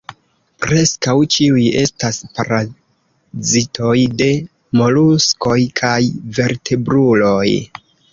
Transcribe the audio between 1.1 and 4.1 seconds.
ĉiuj estas parazitoj